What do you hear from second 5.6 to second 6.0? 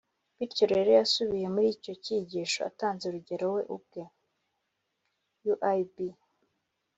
uib